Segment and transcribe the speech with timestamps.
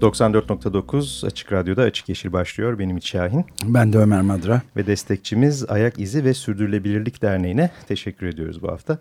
[0.00, 2.78] ...94.9 Açık Radyo'da Açık Yeşil başlıyor.
[2.78, 3.44] Benim İç Şahin.
[3.64, 4.62] Ben de Ömer Madra.
[4.76, 8.98] Ve destekçimiz Ayak İzi ve Sürdürülebilirlik Derneği'ne teşekkür ediyoruz bu hafta.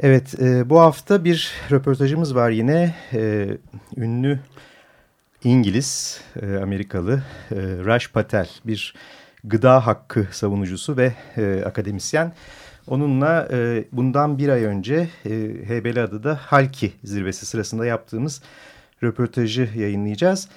[0.00, 2.94] Evet, e, bu hafta bir röportajımız var yine.
[3.12, 3.48] E,
[3.96, 4.40] ünlü
[5.44, 8.94] İngiliz, e, Amerikalı e, Raj Patel, bir
[9.44, 12.32] gıda hakkı savunucusu ve e, akademisyen.
[12.86, 15.30] Onunla e, bundan bir ay önce e,
[15.66, 18.42] Heybeliada'da Halki zirvesi sırasında yaptığımız
[19.02, 20.48] röportajı yayınlayacağız.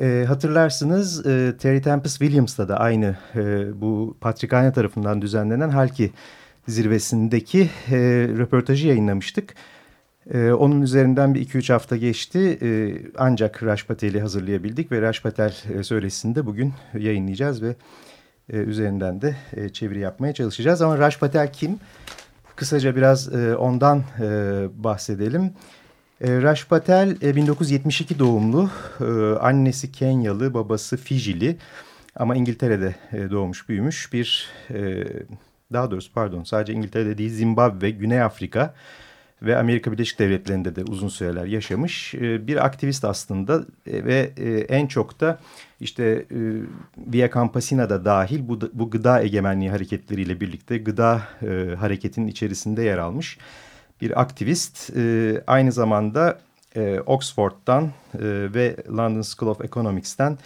[0.00, 3.40] E, hatırlarsınız e, Terry Tempest Williams'ta da aynı e,
[3.80, 6.10] bu Patrikhane tarafından düzenlenen Halki
[6.68, 7.98] zirvesindeki e,
[8.38, 9.54] röportajı yayınlamıştık.
[10.34, 12.68] E, onun üzerinden bir iki üç hafta geçti e,
[13.18, 17.74] ancak Raj Patel'i hazırlayabildik ve Raj Patel e, söyleşisini de bugün yayınlayacağız ve
[18.52, 20.82] e, üzerinden de e, çeviri yapmaya çalışacağız.
[20.82, 21.78] Ama Raj Patel kim?
[22.56, 24.22] Kısaca biraz e, ondan e,
[24.74, 25.52] bahsedelim.
[26.20, 29.04] E, Patel e, 1972 doğumlu, e,
[29.40, 31.56] annesi Kenyalı, babası Fijili.
[32.16, 35.04] Ama İngiltere'de e, doğmuş büyümüş bir, e,
[35.72, 38.74] daha doğrusu pardon sadece İngiltere'de değil Zimbabwe, Güney Afrika
[39.42, 43.64] ve Amerika Birleşik Devletleri'nde de uzun süreler yaşamış e, bir aktivist aslında.
[43.86, 45.38] E, ve e, en çok da
[45.80, 46.26] işte
[46.96, 51.22] Via Campesina dahil bu, bu gıda egemenliği hareketleriyle birlikte gıda
[51.78, 53.38] hareketinin içerisinde yer almış
[54.00, 54.90] bir aktivist.
[55.46, 56.38] Aynı zamanda
[57.06, 57.90] Oxford'dan
[58.54, 60.38] ve London School of Economics'ten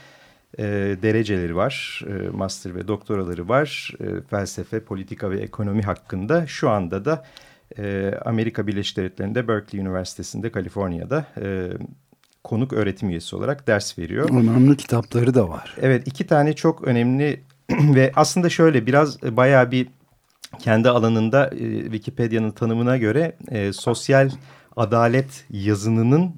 [1.02, 3.94] dereceleri var, master ve doktoraları var
[4.30, 6.46] felsefe, politika ve ekonomi hakkında.
[6.46, 7.24] Şu anda da
[8.24, 11.70] Amerika Birleşik Devletleri'nde Berkeley Üniversitesi'nde Kaliforniya'da e,
[12.44, 14.30] konuk öğretim üyesi olarak ders veriyor.
[14.30, 15.74] Önemli kitapları da var.
[15.80, 17.40] Evet iki tane çok önemli
[17.70, 19.88] ve aslında şöyle biraz bayağı bir
[20.58, 24.30] kendi alanında e, Wikipedia'nın tanımına göre e, sosyal
[24.76, 26.34] adalet yazınının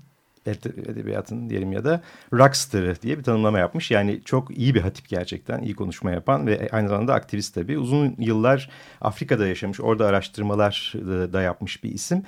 [0.47, 3.91] edebiyatın diyelim ya da rockstar'ı diye bir tanımlama yapmış.
[3.91, 7.79] Yani çok iyi bir hatip gerçekten, iyi konuşma yapan ve aynı zamanda aktivist tabii.
[7.79, 10.93] Uzun yıllar Afrika'da yaşamış, orada araştırmalar
[11.33, 12.23] da yapmış bir isim.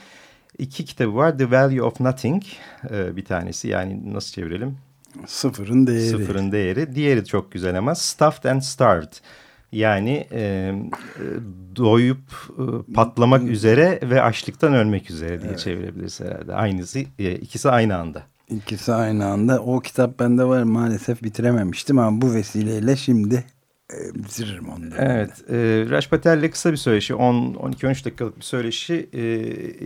[0.58, 1.38] İki kitabı var.
[1.38, 2.42] The Value of Nothing
[2.90, 4.78] e, bir tanesi yani nasıl çevirelim?
[5.26, 6.08] Sıfırın değeri.
[6.08, 6.94] Sıfırın değeri.
[6.94, 9.12] Diğeri çok güzel ama Stuffed and Starved.
[9.72, 10.72] Yani e,
[11.76, 12.18] doyup
[12.58, 15.58] e, patlamak üzere ve açlıktan ölmek üzere diye evet.
[15.58, 16.54] çevirebiliriz herhalde.
[16.54, 18.22] Aynısı, e, ikisi aynı anda.
[18.50, 19.60] İkisi aynı anda.
[19.60, 23.44] O kitap bende var maalesef bitirememiştim ama bu vesileyle şimdi
[23.92, 24.84] e, bitiririm onu.
[24.98, 25.30] Evet.
[25.50, 25.56] E,
[25.90, 29.22] Raj Patel'le kısa bir söyleşi 10-12-13 dakikalık bir söyleşi e,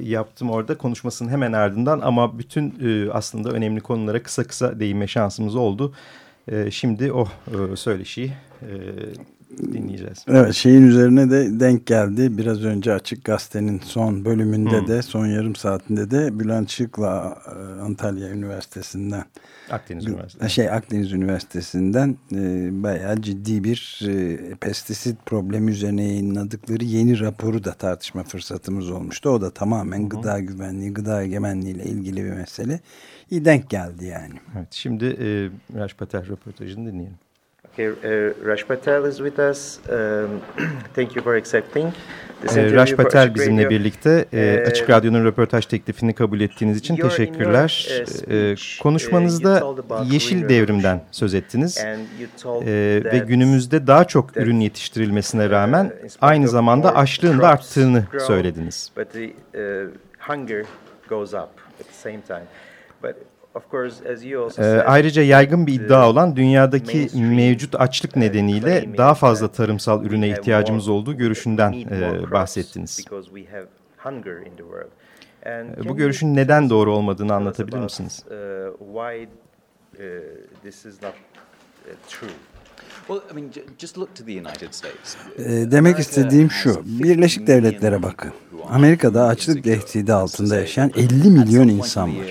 [0.09, 5.57] yaptım orada konuşmasının hemen ardından ama bütün e, aslında önemli konulara kısa kısa değinme şansımız
[5.57, 5.95] oldu.
[6.49, 8.33] E, şimdi o e, söyleşiyi
[8.63, 8.71] e,
[9.59, 10.25] dinleyeceğiz.
[10.29, 12.39] Evet şeyin üzerine de denk geldi.
[12.39, 14.87] Biraz önce Açık Gazete'nin son bölümünde hmm.
[14.87, 19.25] de son yarım saatinde de Bülent Şık'la e, Antalya Üniversitesi'nden
[19.71, 20.55] Akdeniz Üniversitesi.
[20.55, 27.73] Şey Akdeniz Üniversitesi'nden e, bayağı ciddi bir e, pestisit problemi üzerine yayınladıkları yeni raporu da
[27.73, 29.31] tartışma fırsatımız olmuştu.
[29.31, 30.09] O da tamamen hmm.
[30.09, 32.81] gıda güvenliği, gıda egemenliği ile ilgili bir mesele.
[33.31, 34.35] İyi denk geldi yani.
[34.57, 37.19] Evet, şimdi e, Raj Patel röportajını dinleyelim.
[37.73, 39.81] Okay, uh, Raj Patel is with us.
[39.89, 40.43] Um,
[40.95, 41.93] thank you for accepting.
[42.57, 47.89] Ee, Raj Patel bizimle birlikte e, Açık Radyo'nun röportaj teklifini kabul ettiğiniz için teşekkürler.
[48.31, 49.65] E, konuşmanızda
[50.11, 57.39] yeşil devrimden söz ettiniz e, ve günümüzde daha çok ürün yetiştirilmesine rağmen aynı zamanda açlığın
[57.39, 58.93] da arttığını söylediniz.
[64.59, 70.89] Ee, ayrıca yaygın bir iddia olan dünyadaki mevcut açlık nedeniyle daha fazla tarımsal ürüne ihtiyacımız
[70.89, 73.05] olduğu görüşünden e, bahsettiniz.
[75.47, 78.25] E, bu görüşün neden doğru olmadığını anlatabilir misiniz?
[85.71, 88.33] Demek istediğim şu, Birleşik Devletlere bakın.
[88.71, 92.27] Amerika'da açlık tehdidi altında yaşayan 50 milyon insan var.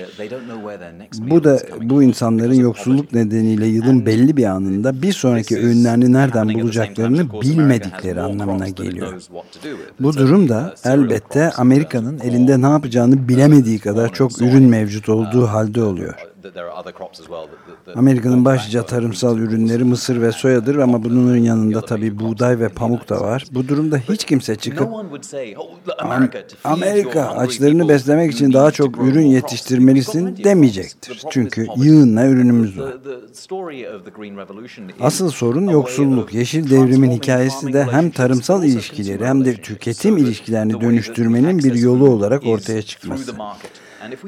[1.19, 7.41] Bu da bu insanların yoksulluk nedeniyle yılın belli bir anında bir sonraki öğünlerini nereden bulacaklarını
[7.41, 9.21] bilmedikleri anlamına geliyor.
[9.99, 15.83] Bu durum da elbette Amerika'nın elinde ne yapacağını bilemediği kadar çok ürün mevcut olduğu halde
[15.83, 16.30] oluyor.
[17.95, 23.21] Amerika'nın başlıca tarımsal ürünleri mısır ve soyadır ama bunun yanında tabii buğday ve pamuk da
[23.21, 23.45] var.
[23.51, 24.89] Bu durumda hiç kimse çıkıp
[26.63, 31.21] Amerika açlarını beslemek için daha çok ürün yetiştirmelisin demeyecektir.
[31.31, 32.93] Çünkü yığınla ürünümüz var.
[35.01, 36.33] Asıl sorun yoksulluk.
[36.33, 42.45] Yeşil devrimin hikayesi de hem tarımsal ilişkileri hem de tüketim ilişkilerini dönüştürmenin bir yolu olarak
[42.47, 43.31] ortaya çıkması.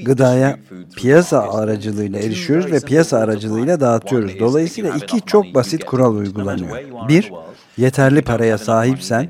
[0.06, 0.60] Gıdaya
[0.96, 4.40] piyasa aracılığıyla erişiyoruz ve piyasa aracılığıyla dağıtıyoruz.
[4.40, 6.78] Dolayısıyla iki çok basit kural uygulanıyor.
[7.10, 7.32] Bir,
[7.78, 9.28] yeterli paraya sahipsen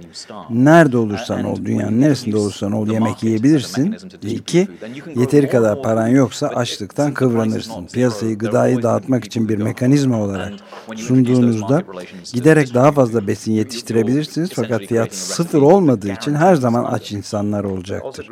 [0.49, 3.95] nerede olursan ol, dünyanın neresinde olursan ol yemek yiyebilirsin.
[4.23, 4.67] Ve
[5.15, 7.87] yeteri kadar paran yoksa açlıktan kıvranırsın.
[7.87, 10.53] Piyasayı gıdayı dağıtmak için bir mekanizma olarak
[10.95, 11.83] sunduğunuzda
[12.33, 18.29] giderek daha fazla besin yetiştirebilirsiniz fakat fiyat sıfır olmadığı için her zaman aç insanlar olacaktır.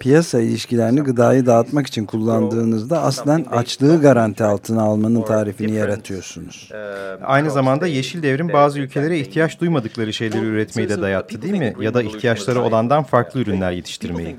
[0.00, 6.70] Piyasa ilişkilerini gıdayı dağıtmak için kullandığınızda aslen açlığı garanti altına almanın tarifini yaratıyorsunuz.
[7.22, 11.74] Aynı zamanda yeşil devrim bazı ülkelere ihtiyaç duymadıkları şeyleri üretmeyi de dayattı değil mi?
[11.80, 14.36] Ya da ihtiyaçları olandan farklı ürünler yetiştirmeyi.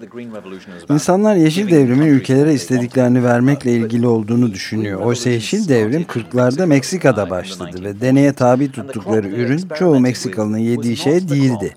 [0.90, 5.00] İnsanlar yeşil devrimin ülkelere istediklerini vermekle ilgili olduğunu düşünüyor.
[5.02, 11.30] Oysa yeşil devrim 40'larda Meksika'da başladı ve deneye tabi tuttukları ürün çoğu Meksikalı'nın yediği şey
[11.30, 11.76] değildi.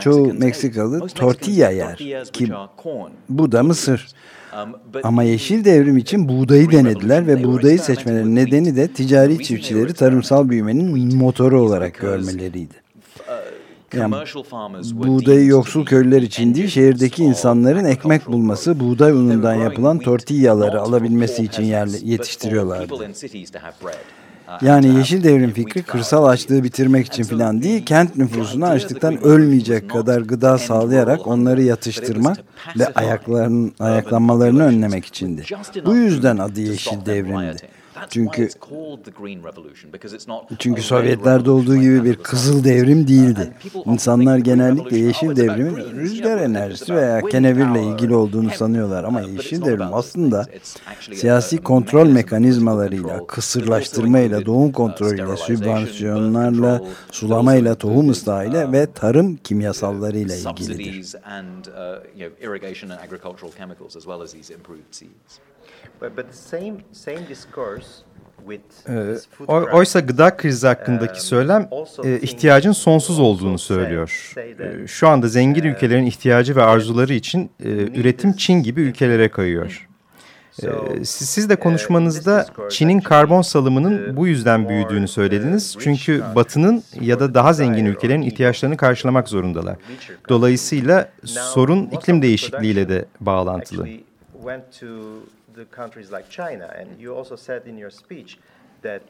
[0.00, 1.96] Çoğu Meksikalı tortilla yer
[2.32, 2.52] ki
[3.28, 4.14] bu da mısır.
[5.02, 11.16] Ama yeşil devrim için buğdayı denediler ve buğdayı seçmelerinin nedeni de ticari çiftçileri tarımsal büyümenin
[11.16, 12.74] motoru olarak görmeleriydi.
[13.96, 14.14] Yani
[14.92, 21.62] buğdayı yoksul köylüler için değil, şehirdeki insanların ekmek bulması, buğday unundan yapılan tortillaları alabilmesi için
[22.02, 22.94] yetiştiriyorlardı.
[24.62, 30.20] Yani yeşil devrim fikri kırsal açlığı bitirmek için falan değil, kent nüfusuna açlıktan ölmeyecek kadar
[30.20, 32.38] gıda sağlayarak onları yatıştırmak
[32.78, 35.44] ve ayaklarının ayaklanmalarını önlemek içindi.
[35.86, 37.56] Bu yüzden adı yeşil devrimdi.
[38.10, 38.48] Çünkü
[40.58, 43.52] çünkü Sovyetlerde olduğu gibi bir kızıl devrim değildi.
[43.84, 50.46] İnsanlar genellikle yeşil devrimin rüzgar enerjisi veya kenevirle ilgili olduğunu sanıyorlar ama yeşil devrim aslında
[51.14, 61.16] siyasi kontrol mekanizmalarıyla, kısırlaştırmayla, doğum kontrolüyle, sübvansiyonlarla, sulamayla, tohum ıslahıyla ve tarım kimyasallarıyla ilgilidir.
[69.48, 71.68] Oysa gıda krizi hakkındaki söylem
[72.22, 74.34] ihtiyacın sonsuz olduğunu söylüyor.
[74.86, 77.50] Şu anda zengin ülkelerin ihtiyacı ve arzuları için
[77.94, 79.88] üretim Çin gibi ülkelere kayıyor.
[81.04, 85.76] Siz de konuşmanızda Çin'in karbon salımının bu yüzden büyüdüğünü söylediniz.
[85.80, 89.76] Çünkü Batı'nın ya da daha zengin ülkelerin ihtiyaçlarını karşılamak zorundalar.
[90.28, 93.88] Dolayısıyla sorun iklim değişikliğiyle de bağlantılı
[95.54, 98.38] the countries like China and you also said in your speech
[98.82, 99.02] that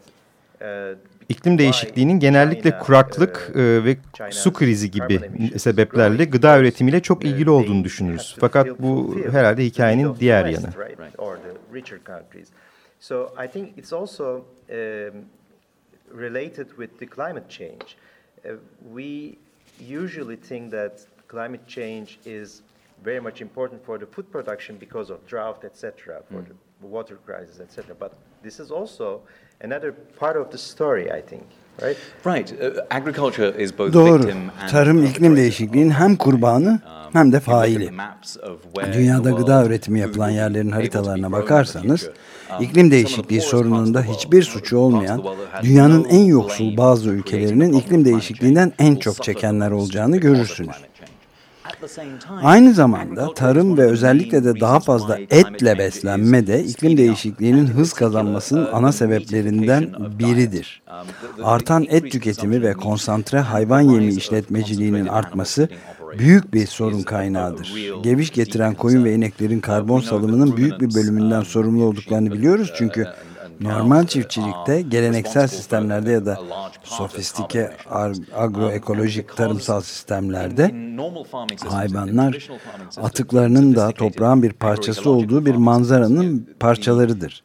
[1.29, 3.96] İklim değişikliğinin genellikle kuraklık ve
[4.31, 5.20] su krizi gibi
[5.58, 8.37] sebeplerle gıda üretimiyle çok ilgili olduğunu düşünürüz.
[8.41, 10.69] Fakat bu herhalde hikayenin diğer yanı.
[13.00, 14.44] So I think it's also
[16.19, 17.87] related with the climate change.
[18.97, 19.37] We
[20.02, 20.93] usually think that
[21.31, 22.61] climate change is
[23.02, 26.46] very much important for the food production because of drought, etc., for mm.
[26.46, 27.95] the water crisis, etc.
[27.95, 29.21] But this is also
[29.61, 31.45] another part of the story, I think.
[31.83, 31.97] Right?
[32.25, 32.52] Right.
[32.52, 34.30] Uh, agriculture is both Doğru.
[34.71, 36.80] Tarım iklim değişikliğinin hem kurbanı
[37.12, 37.90] hem de faili.
[38.92, 42.11] Dünyada gıda üretimi yapılan yerlerin haritalarına bakarsanız,
[42.61, 45.23] iklim değişikliği sorununda hiçbir suçu olmayan,
[45.62, 50.76] dünyanın en yoksul bazı ülkelerinin iklim değişikliğinden en çok çekenler olacağını görürsünüz.
[52.42, 58.68] Aynı zamanda tarım ve özellikle de daha fazla etle beslenme de iklim değişikliğinin hız kazanmasının
[58.73, 60.83] ana sebeplerinden biridir.
[61.42, 65.68] Artan et tüketimi ve konsantre hayvan yemi işletmeciliğinin artması
[66.18, 67.75] büyük bir sorun kaynağıdır.
[68.02, 73.06] Geviş getiren koyun ve ineklerin karbon salımının büyük bir bölümünden sorumlu olduklarını biliyoruz çünkü
[73.61, 76.38] Normal çiftçilikte, geleneksel sistemlerde ya da
[76.82, 77.70] sofistike
[78.34, 80.75] agroekolojik tarımsal sistemlerde
[81.68, 82.49] hayvanlar
[82.96, 87.44] atıklarının da toprağın bir parçası olduğu bir manzaranın parçalarıdır.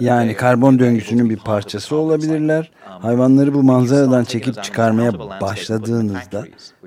[0.00, 2.70] Yani karbon döngüsünün bir parçası olabilirler.
[2.80, 6.44] Hayvanları bu manzaradan çekip çıkarmaya başladığınızda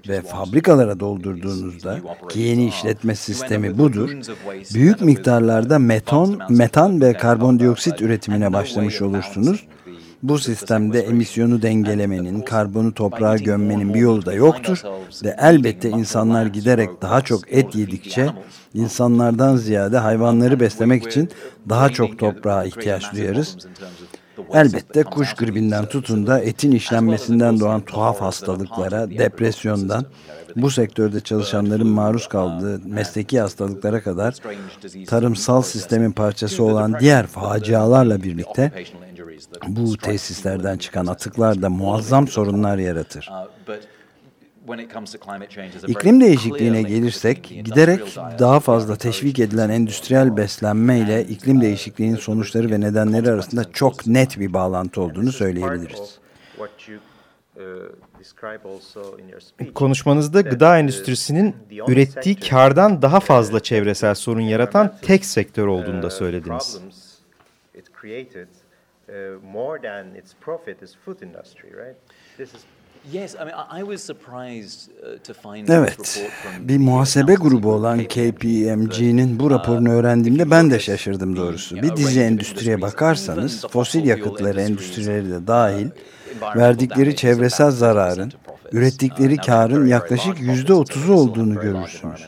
[0.07, 4.09] ve fabrikalara doldurduğunuzda ki yeni işletme sistemi budur.
[4.73, 9.65] Büyük miktarlarda meton, metan ve karbondioksit üretimine başlamış olursunuz.
[10.27, 14.81] Bu sistemde emisyonu dengelemenin, karbonu toprağa gömmenin bir yolu da yoktur
[15.23, 18.29] ve elbette insanlar giderek daha çok et yedikçe
[18.73, 21.29] insanlardan ziyade hayvanları beslemek için
[21.69, 23.57] daha çok toprağa ihtiyaç duyarız.
[24.53, 30.05] Elbette kuş gribinden tutun da etin işlenmesinden doğan tuhaf hastalıklara, depresyondan,
[30.55, 34.35] bu sektörde çalışanların maruz kaldığı mesleki hastalıklara kadar
[35.07, 38.71] tarımsal sistemin parçası olan diğer facialarla birlikte
[39.67, 43.29] bu tesislerden çıkan atıklar da muazzam sorunlar yaratır.
[45.87, 52.81] İklim değişikliğine gelirsek giderek daha fazla teşvik edilen endüstriyel beslenme ile iklim değişikliğinin sonuçları ve
[52.81, 56.19] nedenleri arasında çok net bir bağlantı olduğunu söyleyebiliriz.
[59.75, 61.55] Konuşmanızda gıda endüstrisinin
[61.87, 66.79] ürettiği kardan daha fazla çevresel sorun yaratan tek sektör olduğunu da söylediniz.
[75.69, 81.75] Evet, bir muhasebe grubu olan KPMG'nin bu raporunu öğrendiğimde ben de şaşırdım doğrusu.
[81.75, 85.87] Bir dizi endüstriye bakarsanız, fosil yakıtları endüstrileri de dahil,
[86.55, 88.31] verdikleri çevresel zararın,
[88.71, 92.27] ürettikleri karın yaklaşık yüzde otuzu olduğunu görürsünüz.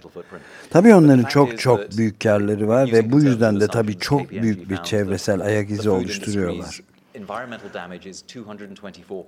[0.70, 4.78] Tabii onların çok çok büyük karları var ve bu yüzden de tabii çok büyük bir
[4.84, 6.80] çevresel ayak izi oluşturuyorlar.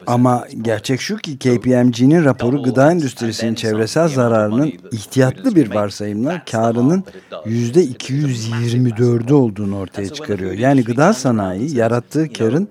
[0.08, 7.04] Ama gerçek şu ki KPMG'nin raporu gıda endüstrisinin çevresel zararının ihtiyatlı bir varsayımla karının
[7.46, 10.52] yüzde 224'ü olduğunu ortaya çıkarıyor.
[10.52, 12.68] Yani gıda sanayi yarattığı karın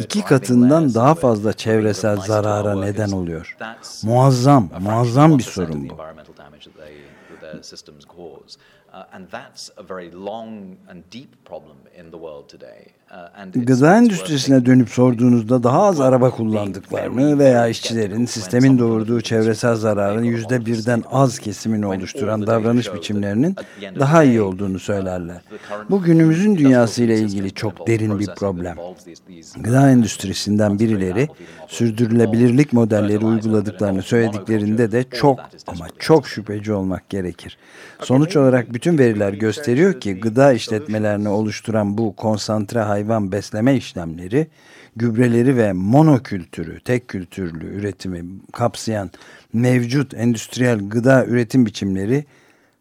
[0.00, 3.56] iki katından daha fazla çevresel zarara neden oluyor.
[4.02, 5.96] Muazzam, muazzam bir sorun bu.
[13.54, 20.66] Gıda endüstrisine dönüp sorduğunuzda daha az araba kullandıklarını veya işçilerin sistemin doğurduğu çevresel zararın yüzde
[20.66, 23.56] birden az kesimini oluşturan davranış biçimlerinin
[23.98, 25.40] daha iyi olduğunu söylerler.
[25.90, 28.76] Bu günümüzün dünyası ile ilgili çok derin bir problem.
[29.60, 31.28] Gıda endüstrisinden birileri
[31.68, 37.58] sürdürülebilirlik modelleri uyguladıklarını söylediklerinde de çok ama çok şüpheci olmak gerekir.
[38.02, 44.46] Sonuç olarak bütün veriler gösteriyor ki gıda işletmelerini oluşturan bu konsantre hayvan besleme işlemleri,
[44.96, 49.10] gübreleri ve monokültürü, tek kültürlü üretimi kapsayan
[49.52, 52.24] mevcut endüstriyel gıda üretim biçimleri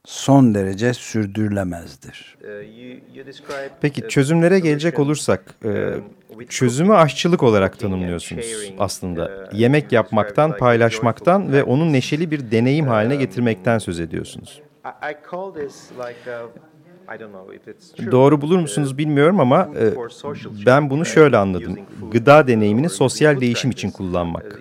[0.05, 2.37] son derece sürdürülemezdir.
[3.81, 5.93] Peki çözümlere gelecek olursak, e,
[6.49, 9.49] çözümü aşçılık olarak tanımlıyorsunuz aslında.
[9.53, 14.61] Yemek yapmaktan, paylaşmaktan ve onu neşeli bir deneyim haline getirmekten söz ediyorsunuz.
[18.11, 19.93] Doğru bulur musunuz bilmiyorum ama e,
[20.65, 21.75] ben bunu şöyle anladım.
[22.11, 24.59] Gıda deneyimini sosyal değişim için kullanmak.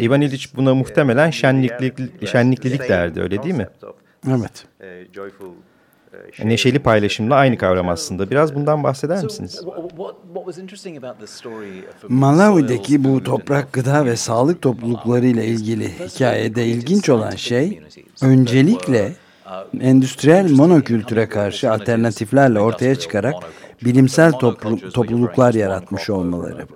[0.00, 1.98] Ivan Illich buna muhtemelen şenliklik,
[2.28, 3.66] şenliklilik derdi öyle değil mi?
[4.30, 4.66] Evet.
[6.44, 8.30] Neşeli paylaşımla aynı kavram aslında.
[8.30, 9.60] Biraz bundan bahseder misiniz?
[12.08, 17.80] Malawi'deki bu toprak gıda ve sağlık toplulukları ile ilgili hikayede ilginç olan şey
[18.22, 19.12] öncelikle
[19.80, 23.34] endüstriyel monokültüre karşı alternatiflerle ortaya çıkarak
[23.84, 26.66] bilimsel toplu, topluluklar yaratmış olmaları.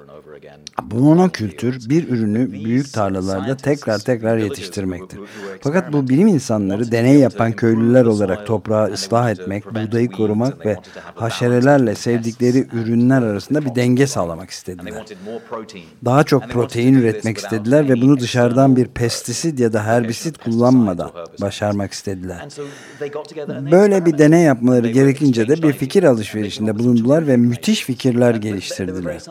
[0.85, 5.21] Bu monokültür bir ürünü büyük tarlalarda tekrar tekrar yetiştirmektir.
[5.61, 10.77] Fakat bu bilim insanları deney yapan köylüler olarak toprağı ıslah etmek, buğdayı korumak ve
[11.15, 15.05] haşerelerle sevdikleri ürünler arasında bir denge sağlamak istediler.
[16.05, 21.11] Daha çok protein üretmek istediler ve bunu dışarıdan bir pestisit ya da herbisit kullanmadan
[21.41, 22.49] başarmak istediler.
[23.71, 29.23] Böyle bir deney yapmaları gerekince de bir fikir alışverişinde bulundular ve müthiş fikirler geliştirdiler.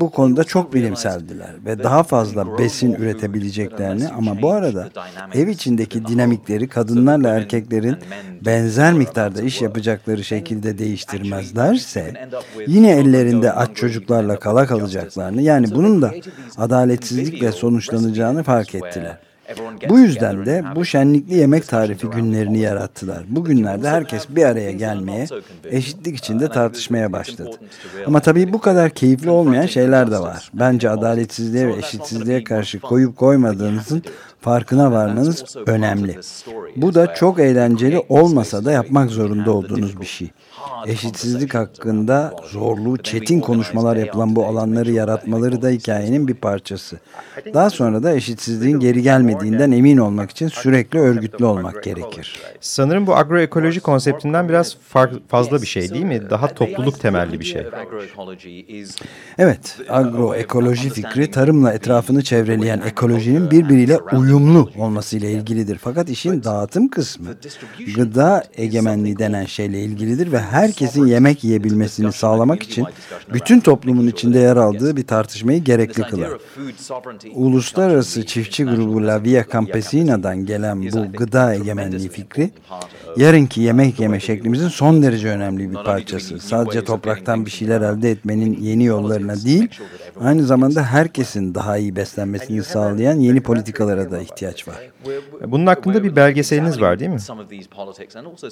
[0.00, 4.88] Bu konuda çok bilimseldiler ve daha fazla besin üretebileceklerini ama bu arada
[5.34, 7.96] ev içindeki dinamikleri kadınlarla erkeklerin
[8.44, 12.28] benzer miktarda iş yapacakları şekilde değiştirmezlerse
[12.66, 16.14] yine ellerinde aç çocuklarla kala kalacaklarını yani bunun da
[16.56, 19.29] adaletsizlikle sonuçlanacağını fark ettiler.
[19.88, 23.22] Bu yüzden de bu şenlikli yemek tarifi günlerini yarattılar.
[23.28, 25.26] Bu günlerde herkes bir araya gelmeye,
[25.64, 27.50] eşitlik içinde tartışmaya başladı.
[28.06, 30.50] Ama tabii bu kadar keyifli olmayan şeyler de var.
[30.54, 34.02] Bence adaletsizliğe ve eşitsizliğe karşı koyup koymadığınızın
[34.40, 36.18] farkına varmanız önemli.
[36.76, 40.30] Bu da çok eğlenceli olmasa da yapmak zorunda olduğunuz bir şey.
[40.86, 47.00] Eşitsizlik hakkında zorlu, çetin konuşmalar yapılan bu alanları yaratmaları da hikayenin bir parçası.
[47.54, 52.40] Daha sonra da eşitsizliğin geri gelmediği geldiğinden emin olmak için sürekli örgütlü olmak gerekir.
[52.60, 54.76] Sanırım bu agroekoloji konseptinden biraz
[55.28, 56.30] fazla bir şey değil mi?
[56.30, 57.66] Daha topluluk temelli bir şey.
[59.38, 65.78] Evet, agroekoloji fikri tarımla etrafını çevreleyen ekolojinin birbiriyle uyumlu olmasıyla ilgilidir.
[65.82, 67.28] Fakat işin dağıtım kısmı
[67.96, 72.86] gıda egemenliği denen şeyle ilgilidir ve herkesin yemek yiyebilmesini sağlamak için
[73.32, 76.30] bütün toplumun içinde yer aldığı bir tartışmayı gerekli kılar.
[77.34, 82.50] Uluslararası çiftçi grubu La Via Campesina'dan gelen bu gıda egemenliği fikri,
[83.16, 86.38] yarınki yemek yeme şeklimizin son derece önemli bir parçası.
[86.38, 89.68] Sadece topraktan bir şeyler elde etmenin yeni yollarına değil,
[90.20, 94.76] aynı zamanda herkesin daha iyi beslenmesini sağlayan yeni politikalara da ihtiyaç var.
[95.46, 97.18] Bunun hakkında bir belgeseliniz var değil mi?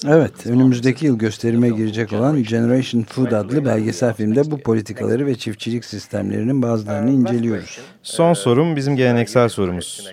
[0.07, 5.85] Evet, önümüzdeki yıl gösterime girecek olan Generation Food adlı belgesel filmde bu politikaları ve çiftçilik
[5.85, 7.81] sistemlerinin bazılarını inceliyoruz.
[8.03, 10.13] Son sorum bizim geleneksel sorumuz.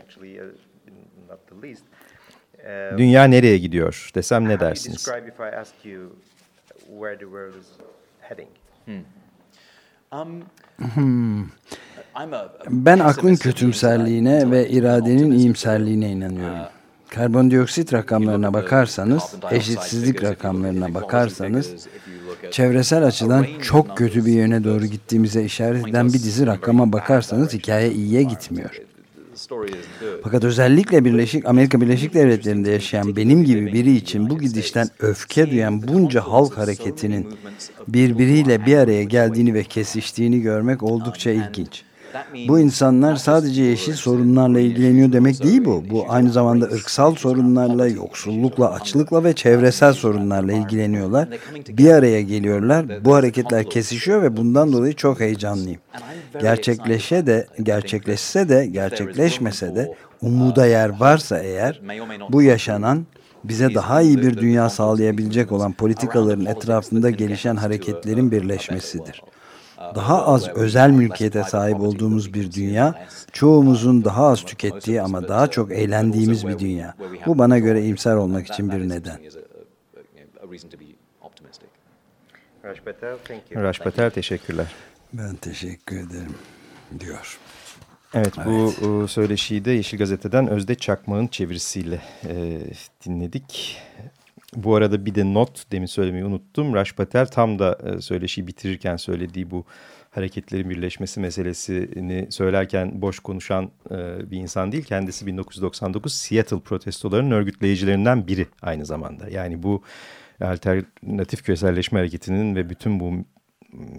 [2.97, 5.07] Dünya nereye gidiyor desem ne dersiniz?
[10.93, 11.45] Hmm.
[12.69, 16.74] Ben aklın kötümserliğine ve iradenin iyimserliğine inanıyorum.
[17.09, 21.87] Karbondioksit rakamlarına bakarsanız, eşitsizlik rakamlarına bakarsanız,
[22.51, 27.91] çevresel açıdan çok kötü bir yöne doğru gittiğimize işaret eden bir dizi rakama bakarsanız hikaye
[27.91, 28.81] iyiye gitmiyor.
[30.23, 35.87] Fakat özellikle Birleşik Amerika Birleşik Devletleri'nde yaşayan benim gibi biri için bu gidişten öfke duyan
[35.87, 37.27] bunca halk hareketinin
[37.87, 41.83] birbiriyle bir araya geldiğini ve kesiştiğini görmek oldukça ilginç.
[42.47, 45.83] Bu insanlar sadece yeşil sorunlarla ilgileniyor demek değil bu.
[45.89, 51.29] Bu aynı zamanda ırksal sorunlarla, yoksullukla, açlıkla ve çevresel sorunlarla ilgileniyorlar.
[51.69, 53.05] Bir araya geliyorlar.
[53.05, 55.81] Bu hareketler kesişiyor ve bundan dolayı çok heyecanlıyım.
[56.41, 61.81] Gerçekleşe de, gerçekleşse de, gerçekleşmese de umuda yer varsa eğer
[62.29, 63.05] bu yaşanan
[63.43, 69.21] bize daha iyi bir dünya sağlayabilecek olan politikaların etrafında gelişen hareketlerin birleşmesidir
[69.95, 75.71] daha az özel mülkiyete sahip olduğumuz bir dünya, çoğumuzun daha az tükettiği ama daha çok
[75.71, 76.93] eğlendiğimiz bir dünya.
[77.25, 79.19] Bu bana göre imsar olmak için bir neden.
[83.63, 84.75] Raj Patel, teşekkürler.
[85.13, 86.35] Ben teşekkür ederim
[86.99, 87.39] diyor.
[88.13, 89.09] Evet, bu evet.
[89.09, 92.61] söyleşiyi de Yeşil Gazete'den Özde Çakmağ'ın çevirisiyle e,
[93.05, 93.81] dinledik.
[94.55, 96.73] Bu arada bir de not demin söylemeyi unuttum.
[96.73, 99.65] Raj Patel tam da e, söyleşiyi bitirirken söylediği bu
[100.11, 104.83] hareketlerin birleşmesi meselesini söylerken boş konuşan e, bir insan değil.
[104.83, 109.29] Kendisi 1999 Seattle protestolarının örgütleyicilerinden biri aynı zamanda.
[109.29, 109.83] Yani bu
[110.41, 113.13] alternatif küreselleşme hareketinin ve bütün bu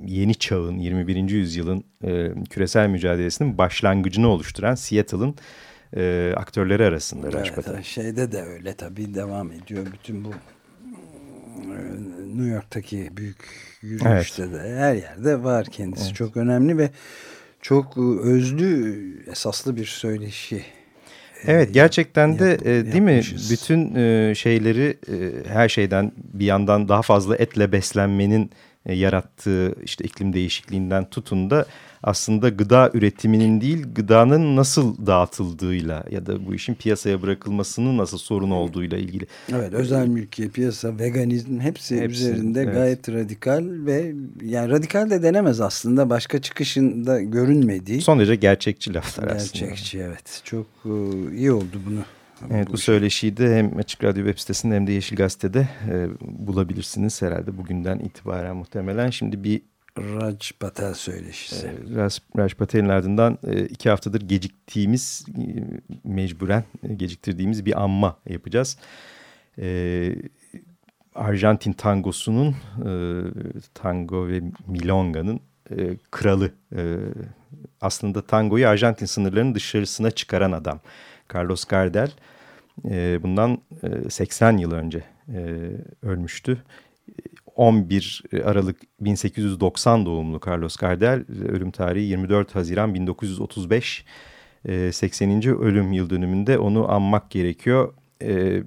[0.06, 1.30] yeni çağın 21.
[1.30, 5.34] yüzyılın e, küresel mücadelesinin başlangıcını oluşturan Seattle'ın
[5.96, 9.86] e, aktörleri arasında evet, Şeyde de öyle tabii devam ediyor.
[9.92, 11.78] Bütün bu e,
[12.36, 13.36] New York'taki büyük
[13.82, 14.54] yürüyüşte evet.
[14.54, 16.06] de her yerde var kendisi.
[16.06, 16.14] Evet.
[16.14, 16.90] Çok önemli ve
[17.62, 18.96] çok özlü,
[19.30, 20.64] esaslı bir söyleşi.
[21.46, 27.02] Evet gerçekten de e, değil mi bütün e, şeyleri e, her şeyden bir yandan daha
[27.02, 28.50] fazla etle beslenmenin
[28.86, 31.66] e, yarattığı işte iklim değişikliğinden tutun da
[32.02, 38.50] aslında gıda üretiminin değil gıdanın nasıl dağıtıldığıyla ya da bu işin piyasaya bırakılmasının nasıl sorun
[38.50, 39.26] olduğuyla ilgili.
[39.52, 42.74] Evet özel mülkiye piyasa veganizm hepsi, hepsi üzerinde evet.
[42.74, 48.00] gayet radikal ve yani radikal de denemez aslında başka çıkışında görünmediği.
[48.00, 49.70] Son derece gerçekçi laflar gerçekçi, aslında.
[49.70, 50.90] Gerçekçi evet çok e,
[51.36, 52.00] iyi oldu bunu.
[52.50, 56.08] Evet bu, bu söyleşiyi de hem Açık Radyo web sitesinde hem de Yeşil Gazete'de e,
[56.20, 59.10] bulabilirsiniz herhalde bugünden itibaren muhtemelen.
[59.10, 59.62] Şimdi bir
[59.98, 61.72] Raj Patel söyleşisi.
[61.94, 65.44] Raj, Raj Patel'in ardından e, iki haftadır geciktiğimiz, e,
[66.04, 68.78] mecburen e, geciktirdiğimiz bir anma yapacağız.
[71.14, 72.56] Arjantin tangosunun,
[73.74, 75.40] tango ve milonga'nın
[76.10, 76.52] kralı.
[77.80, 80.80] Aslında tangoyu Arjantin sınırlarının dışarısına çıkaran adam.
[81.34, 82.10] Carlos Gardel
[83.22, 85.04] bundan e, 80 yıl önce
[86.02, 86.62] ölmüştü.
[87.56, 94.04] 11 Aralık 1890 doğumlu Carlos Gardel, ölüm tarihi 24 Haziran 1935.
[94.92, 95.42] 80.
[95.60, 97.94] ölüm yıl dönümünde onu anmak gerekiyor.
[98.22, 98.62] E,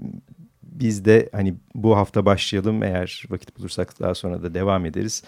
[0.63, 5.23] biz de hani bu hafta başlayalım eğer vakit bulursak daha sonra da devam ederiz.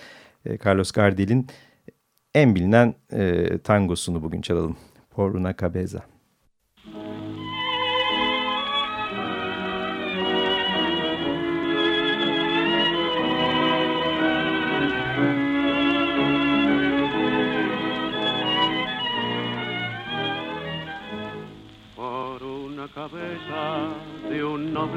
[0.46, 1.48] E, Carlos Gardel'in
[2.36, 4.78] en bilinen e, tangosunu bugün çalalım.
[5.10, 6.11] Por una cabeza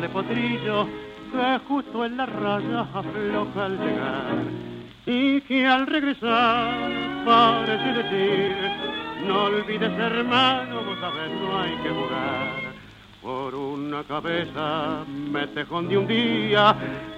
[0.04, 0.86] noble potrillo
[1.32, 4.36] que justo en la raya afloja al llegar.
[5.06, 6.90] Y que al regresar
[7.24, 8.56] parece decir
[9.26, 12.74] no olvides hermano, vos sabés no hay que jugar.
[13.22, 16.74] Por una cabeza me tejón de un día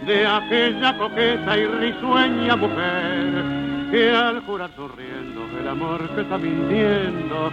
[0.07, 7.51] de aquella coqueta y risueña mujer que al jurar sonriendo el amor que está mintiendo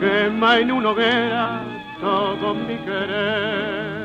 [0.00, 1.60] quema en una hoguera
[2.00, 4.01] todo mi querer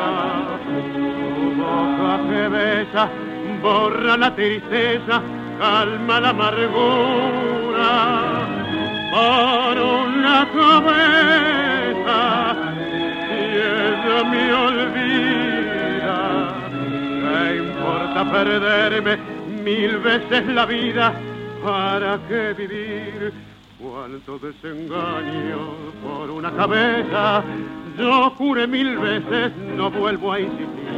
[1.35, 3.05] Tu boca que besa
[3.63, 5.23] borra la tristeza
[5.59, 7.93] calma la amargura.
[9.15, 12.21] Por una cabeza
[13.39, 13.43] y
[13.81, 16.19] ella me olvida
[17.23, 19.15] ¿qué importa perderme
[19.65, 21.13] mil veces la vida
[21.63, 23.33] para qué vivir
[23.81, 25.59] cuánto desengaño
[26.03, 27.45] por una cabeza
[27.99, 30.93] yo juré mil veces no vuelvo a insistir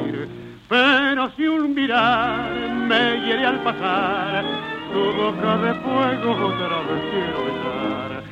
[0.68, 2.50] pero si un mirar
[2.88, 4.44] me hiere al pasar,
[4.92, 8.22] tu boca de fuego otra vez quiero besar.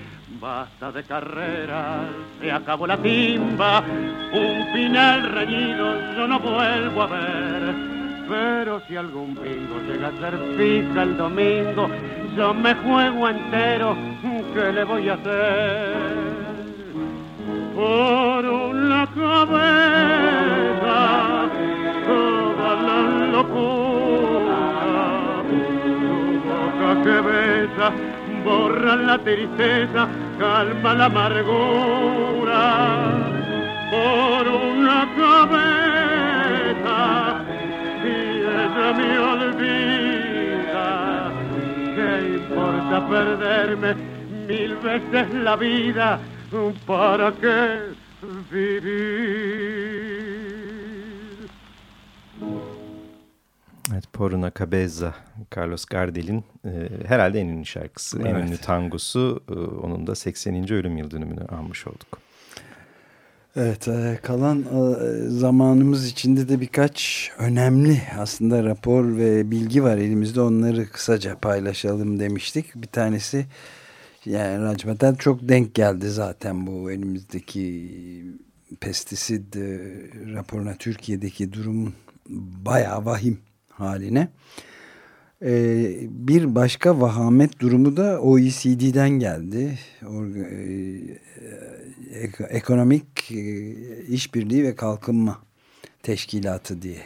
[0.40, 2.08] Basta de carreras,
[2.40, 3.84] se acabó la timba,
[4.32, 7.74] un final reñido yo no vuelvo a ver.
[8.28, 11.88] Pero si algún bingo llega a ser fija el domingo,
[12.36, 13.96] yo me juego entero,
[14.54, 15.94] ¿qué le voy a hacer?
[17.74, 20.98] Por una cabeza
[22.06, 23.00] toda la
[23.32, 24.60] locura.
[25.48, 25.60] Tu
[26.48, 27.86] boca que besa
[28.44, 32.62] borra la tristeza, calma la amargura.
[33.90, 36.98] Por una cabeza
[38.04, 38.06] y
[38.40, 40.01] ella me olvida.
[42.52, 43.94] ¿Qué importa perderme
[44.46, 46.20] mil veces la vida?
[46.86, 47.78] ¿Para qué
[48.50, 48.92] vivir?
[53.92, 55.14] Evet, Poruna Cabeza,
[55.50, 58.48] Carlos Gardel'in e, herhalde en ünlü şarkısı, en Evet.
[58.48, 59.42] ünlü tangosu.
[59.48, 60.72] E, onun da 80.
[60.72, 62.18] ölüm yıl dönümünü almış olduk.
[63.56, 70.40] Evet e, kalan e, zamanımız içinde de birkaç önemli aslında rapor ve bilgi var elimizde
[70.40, 72.74] onları kısaca paylaşalım demiştik.
[72.74, 73.46] Bir tanesi
[74.24, 77.90] yani Racmatel çok denk geldi zaten bu elimizdeki
[78.80, 79.80] pestisid e,
[80.34, 81.94] raporuna Türkiye'deki durumun
[82.64, 83.38] bayağı vahim
[83.70, 84.28] haline.
[85.44, 89.78] Ee, bir başka vahamet durumu da OECD'den geldi.
[90.06, 90.64] Orga, e,
[92.12, 93.70] Ek- Ekonomik e,
[94.08, 95.38] İşbirliği ve Kalkınma
[96.02, 96.98] Teşkilatı diye.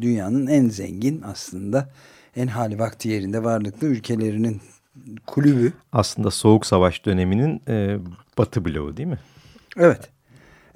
[0.00, 1.92] Dünyanın en zengin aslında
[2.36, 4.60] en hali vakti yerinde varlıklı ülkelerinin
[5.26, 5.72] kulübü.
[5.92, 7.98] Aslında Soğuk Savaş döneminin e,
[8.38, 9.18] batı bloğu değil mi?
[9.76, 10.10] Evet.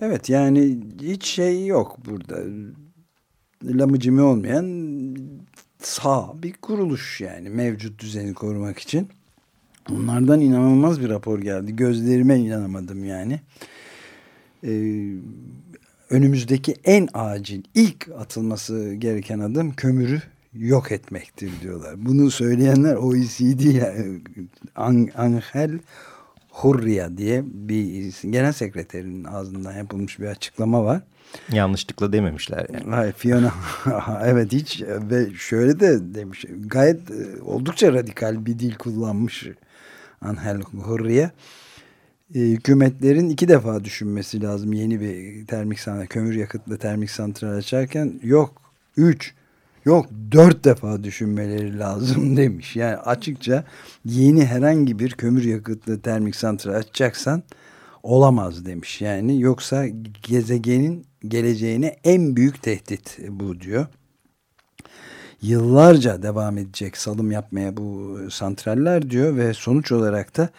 [0.00, 2.38] Evet yani hiç şey yok burada.
[3.64, 4.66] Lamıcımı olmayan
[5.82, 9.08] sağ bir kuruluş yani mevcut düzeni korumak için.
[9.90, 11.76] Onlardan inanılmaz bir rapor geldi.
[11.76, 13.40] Gözlerime inanamadım yani.
[14.64, 15.14] Ee,
[16.10, 20.22] önümüzdeki en acil ilk atılması gereken adım kömürü
[20.54, 22.06] yok etmektir diyorlar.
[22.06, 24.20] Bunu söyleyenler OECD yani,
[24.76, 25.78] An- Angel
[26.50, 31.02] Hurria diye bir genel sekreterin ağzından yapılmış bir açıklama var.
[31.52, 32.94] Yanlışlıkla dememişler yani.
[32.94, 33.52] Hayır Fiona
[34.24, 39.46] evet hiç ve şöyle de demiş gayet e, oldukça radikal bir dil kullanmış
[40.20, 41.30] Angel Hurria.
[42.34, 48.20] E, hükümetlerin iki defa düşünmesi lazım yeni bir termik santral, kömür yakıtlı termik santral açarken
[48.22, 48.62] yok
[48.96, 49.34] üç
[49.84, 52.76] yok dört defa düşünmeleri lazım demiş.
[52.76, 53.64] Yani açıkça
[54.04, 57.42] yeni herhangi bir kömür yakıtlı termik santral açacaksan
[58.02, 59.00] olamaz demiş.
[59.00, 59.86] Yani yoksa
[60.22, 63.86] gezegenin geleceğine en büyük tehdit bu diyor.
[65.42, 70.50] Yıllarca devam edecek salım yapmaya bu santraller diyor ve sonuç olarak da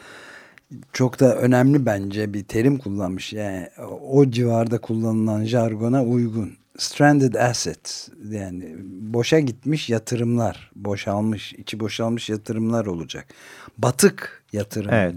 [0.93, 3.33] çok da önemli bence bir terim kullanmış.
[3.33, 3.69] Yani
[4.11, 6.53] o civarda kullanılan jargona uygun.
[6.77, 13.25] Stranded assets yani boşa gitmiş yatırımlar, boşalmış, içi boşalmış yatırımlar olacak.
[13.77, 15.15] Batık yatırım Evet.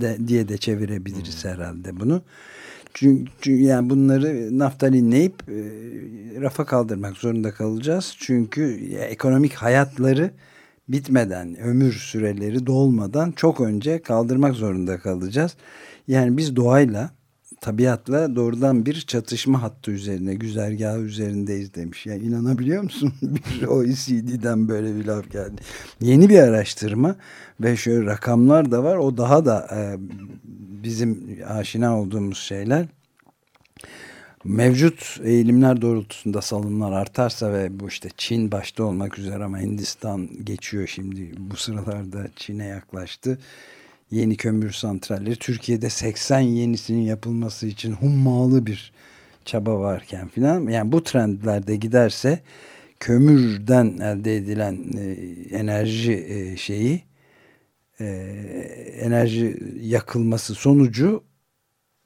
[0.00, 2.22] de, diye de çevirebiliriz herhalde bunu.
[2.94, 5.56] Çünkü, yani bunları naftalinleyip e,
[6.40, 8.14] rafa kaldırmak zorunda kalacağız.
[8.18, 10.30] Çünkü ya, ekonomik hayatları
[10.88, 15.56] bitmeden, ömür süreleri dolmadan çok önce kaldırmak zorunda kalacağız.
[16.08, 17.10] Yani biz doğayla
[17.62, 22.06] tabiatla doğrudan bir çatışma hattı üzerine, güzergahı üzerindeyiz demiş.
[22.06, 23.14] Yani inanabiliyor musun?
[23.22, 25.62] bir OECD'den böyle bir laf geldi.
[26.00, 27.16] Yeni bir araştırma
[27.60, 28.96] ve şöyle rakamlar da var.
[28.96, 29.96] O daha da e,
[30.82, 32.86] bizim aşina olduğumuz şeyler.
[34.44, 40.86] Mevcut eğilimler doğrultusunda salımlar artarsa ve bu işte Çin başta olmak üzere ama Hindistan geçiyor
[40.86, 43.38] şimdi bu sıralarda Çin'e yaklaştı
[44.12, 45.36] yeni kömür santralleri.
[45.36, 48.92] Türkiye'de 80 yenisinin yapılması için hummalı bir
[49.44, 50.68] çaba varken filan.
[50.68, 52.40] Yani bu trendlerde giderse
[53.00, 55.10] kömürden elde edilen e,
[55.56, 57.02] enerji e, şeyi
[58.00, 58.04] e,
[59.00, 61.24] enerji yakılması sonucu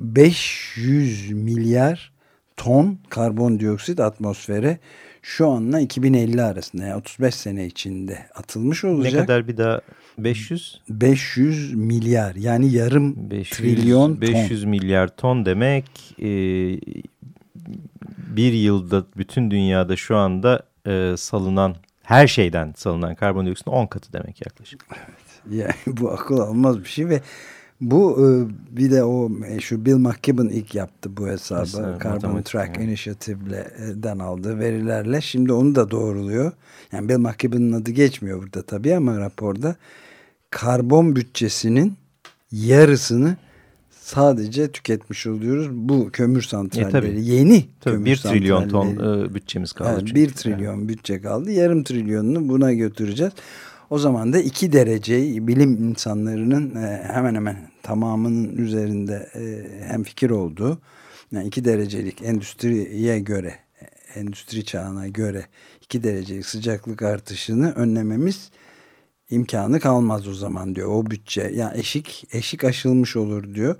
[0.00, 2.12] 500 milyar
[2.56, 4.78] ton karbondioksit atmosfere
[5.26, 9.12] şu anla 2050 arasında yani 35 sene içinde atılmış olacak.
[9.12, 9.80] Ne kadar bir daha
[10.18, 10.80] 500?
[10.88, 14.70] 500 milyar yani yarım 500, trilyon 500 ton.
[14.70, 15.84] milyar ton demek
[16.18, 16.28] e,
[18.36, 24.40] bir yılda bütün dünyada şu anda e, salınan her şeyden salınan karbondioksitin 10 katı demek
[24.40, 24.86] yaklaşık.
[24.90, 27.20] Evet yani bu akıl almaz bir şey ve
[27.80, 28.26] bu e,
[28.76, 31.60] bir de o şu Bill McKibben ilk yaptı bu hesabı.
[31.60, 32.88] Mesela, Carbon Track yani.
[32.88, 35.20] Initiative'den aldığı verilerle.
[35.20, 36.52] Şimdi onu da doğruluyor.
[36.92, 39.76] Yani Bill McKibben'ın adı geçmiyor burada tabii ama raporda
[40.50, 41.94] karbon bütçesinin
[42.52, 43.36] yarısını
[43.90, 45.68] sadece tüketmiş oluyoruz.
[45.70, 46.88] Bu kömür santralleri.
[46.88, 47.24] E, tabii.
[47.24, 49.90] Yeni tabii, kömür 1 trilyon ton e, bütçemiz kaldı.
[50.02, 50.88] Evet, 1 trilyon yani.
[50.88, 51.50] bütçe kaldı.
[51.50, 53.32] Yarım trilyonunu buna götüreceğiz.
[53.90, 60.30] O zaman da iki dereceyi bilim insanlarının e, hemen hemen tamamının üzerinde e, hem fikir
[60.30, 60.78] olduğu
[61.32, 63.54] yani iki derecelik endüstriye göre
[64.14, 65.46] endüstri çağına göre
[65.82, 68.50] iki derecelik sıcaklık artışını önlememiz
[69.30, 70.88] imkanı kalmaz o zaman diyor.
[70.88, 73.76] O bütçe yani eşik eşik aşılmış olur diyor.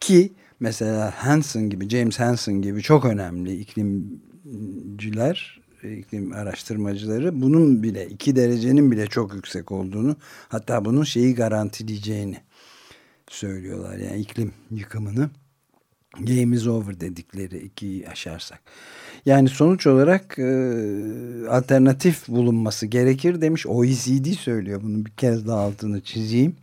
[0.00, 8.36] Ki mesela Hansen gibi James Hansen gibi çok önemli iklimciler iklim araştırmacıları bunun bile iki
[8.36, 10.16] derecenin bile çok yüksek olduğunu
[10.48, 12.36] hatta bunun şeyi garantileyeceğini
[13.28, 13.98] söylüyorlar.
[13.98, 15.30] Yani iklim yıkımını
[16.20, 18.60] game is over dedikleri ikiyi aşarsak.
[19.26, 20.44] Yani sonuç olarak e,
[21.50, 23.66] alternatif bulunması gerekir demiş.
[23.66, 26.56] OECD söylüyor bunu bir kez daha altını çizeyim.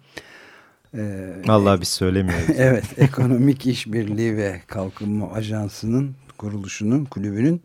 [0.98, 2.46] Ee, Allah biz söylemiyoruz.
[2.58, 7.62] evet, Ekonomik İşbirliği ve Kalkınma Ajansı'nın kuruluşunun, kulübünün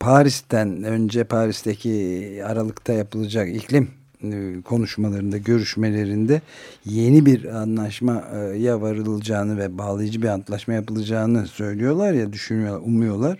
[0.00, 3.90] Paris'ten önce Paris'teki Aralık'ta yapılacak iklim
[4.22, 6.42] e, konuşmalarında, görüşmelerinde
[6.84, 13.38] yeni bir anlaşmaya varılacağını ve bağlayıcı bir antlaşma yapılacağını söylüyorlar ya, düşünüyorlar, umuyorlar.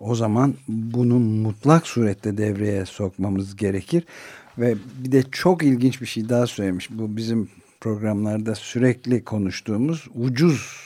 [0.00, 4.04] O zaman bunu mutlak surette devreye sokmamız gerekir.
[4.58, 6.88] Ve bir de çok ilginç bir şey daha söylemiş.
[6.90, 7.48] Bu bizim
[7.80, 10.84] programlarda sürekli konuştuğumuz ucuz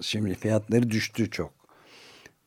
[0.00, 1.63] şimdi fiyatları düştü çok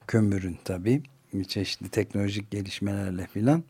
[0.08, 1.02] kömürün tabii
[1.48, 3.64] çeşitli teknolojik gelişmelerle filan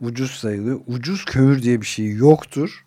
[0.00, 0.80] ucuz sayılıyor.
[0.86, 2.84] Ucuz kömür diye bir şey yoktur.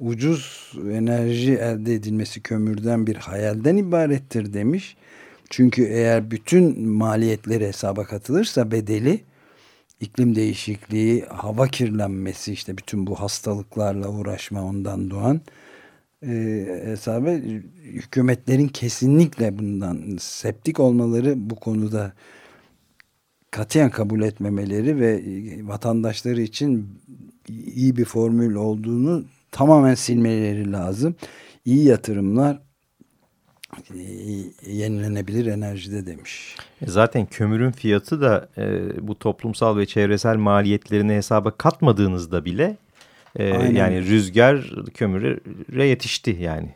[0.00, 4.96] Ucuz enerji elde edilmesi kömürden bir hayalden ibarettir demiş.
[5.50, 9.20] Çünkü eğer bütün maliyetleri hesaba katılırsa bedeli
[10.00, 15.40] iklim değişikliği, hava kirlenmesi işte bütün bu hastalıklarla uğraşma ondan doğan
[16.26, 17.30] e, hesaba
[17.82, 22.12] hükümetlerin kesinlikle bundan septik olmaları bu konuda
[23.50, 25.22] katiyen kabul etmemeleri ve
[25.62, 26.88] vatandaşları için
[27.48, 31.14] iyi bir formül olduğunu tamamen silmeleri lazım.
[31.64, 32.58] İyi yatırımlar
[33.94, 34.02] e,
[34.72, 36.56] yenilenebilir enerjide demiş.
[36.82, 42.76] E, zaten kömürün fiyatı da e, bu toplumsal ve çevresel maliyetlerini hesaba katmadığınızda bile
[43.38, 46.68] e, yani rüzgar kömüre yetişti yani.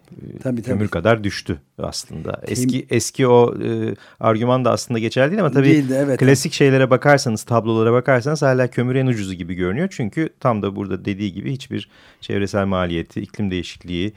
[0.42, 0.90] Tabii, Kömür tabii.
[0.90, 2.40] kadar düştü aslında.
[2.46, 6.90] Eski eski o e, argüman da aslında geçerli değil ama tabii Değildi, evet, klasik şeylere
[6.90, 9.88] bakarsanız, tablolara bakarsanız hala kömür en ucuzu gibi görünüyor.
[9.90, 11.88] Çünkü tam da burada dediği gibi hiçbir
[12.20, 14.12] çevresel maliyeti, iklim değişikliği,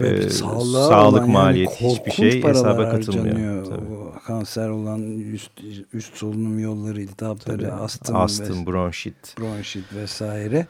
[0.00, 3.64] e, sağlık maliyeti yani hiçbir şey hesaba katılmıyor.
[3.64, 4.24] Tabii.
[4.26, 5.52] Kanser olan üst,
[5.92, 9.38] üst solunum yolları, iltihapları, astım, astım bronşit.
[9.38, 10.66] bronşit vesaire.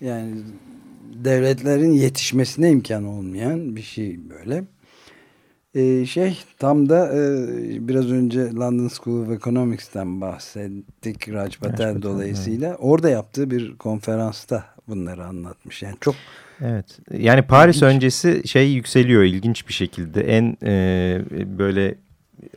[0.00, 0.32] Yani
[1.24, 4.64] devletlerin yetişmesine imkan olmayan bir şey böyle.
[5.74, 12.68] Ee, şey tam da e, biraz önce London School of Economics'ten bahsettik Raj Patel dolayısıyla.
[12.68, 12.78] Evet.
[12.80, 15.82] Orada yaptığı bir konferansta bunları anlatmış.
[15.82, 16.14] Yani çok
[16.60, 16.98] Evet.
[17.12, 17.94] Yani Paris ilginç.
[17.94, 20.20] öncesi şey yükseliyor ilginç bir şekilde.
[20.20, 21.24] En e,
[21.58, 21.94] böyle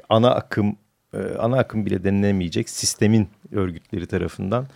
[0.10, 0.76] ana akım
[1.14, 4.68] e, ana akım bile denilemeyecek sistemin örgütleri tarafından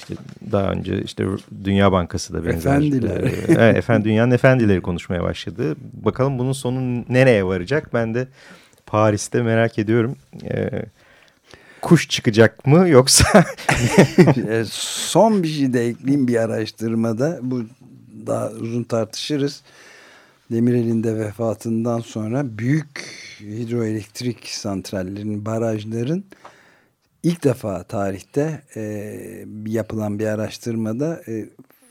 [0.00, 0.14] işte
[0.52, 1.24] daha önce işte
[1.64, 2.70] Dünya Bankası da benzer.
[2.70, 3.22] Efendiler.
[3.22, 5.76] E, evet, efendim, dünyanın efendileri konuşmaya başladı.
[5.92, 7.94] Bakalım bunun sonu nereye varacak?
[7.94, 8.28] Ben de
[8.86, 10.16] Paris'te merak ediyorum.
[10.44, 10.70] E,
[11.80, 13.44] kuş çıkacak mı yoksa?
[14.48, 17.38] E, son bir şey de ekleyeyim bir araştırmada.
[17.42, 17.62] Bu
[18.26, 19.62] daha uzun tartışırız.
[20.50, 26.24] Demirel'in de vefatından sonra büyük hidroelektrik santrallerin, barajların
[27.22, 28.82] ilk defa tarihte e,
[29.66, 31.48] yapılan bir araştırmada e,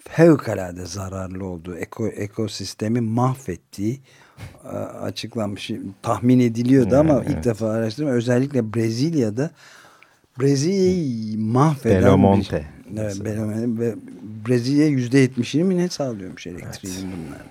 [0.09, 3.99] fevkalade zararlı olduğu, eko, ekosistemi mahvettiği
[4.65, 7.29] e, açıklanmış, tahmin ediliyordu ama Evet.
[7.29, 9.51] ilk defa araştırma özellikle Brezilya'da
[10.39, 12.65] Brezilya'yı mahveden Belomonte.
[12.89, 13.95] bir, evet, Belomonte ve
[14.47, 17.41] Brezilya yüzde yetmişini mi ne sağlıyormuş elektriğin bunlar.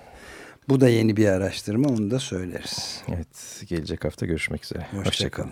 [0.69, 3.01] Bu da yeni bir araştırma onu da söyleriz.
[3.07, 4.79] evet gelecek hafta görüşmek üzere.
[4.81, 5.05] Hoşçakalın.
[5.05, 5.51] Hoşçakalın.